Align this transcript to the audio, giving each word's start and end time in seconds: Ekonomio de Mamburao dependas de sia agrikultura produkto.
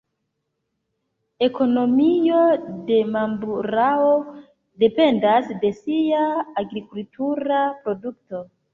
Ekonomio 1.47 2.39
de 2.89 2.97
Mamburao 3.17 4.09
dependas 4.87 5.55
de 5.63 5.75
sia 5.85 6.27
agrikultura 6.67 7.65
produkto. 7.87 8.47